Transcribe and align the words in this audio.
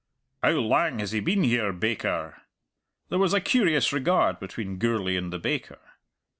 "How 0.41 0.49
lang 0.53 0.97
has 0.97 1.11
he 1.11 1.19
been 1.19 1.43
here, 1.43 1.71
baker?" 1.71 2.41
There 3.09 3.19
was 3.19 3.35
a 3.35 3.39
curious 3.39 3.93
regard 3.93 4.39
between 4.39 4.79
Gourlay 4.79 5.15
and 5.15 5.31
the 5.31 5.37
baker. 5.37 5.77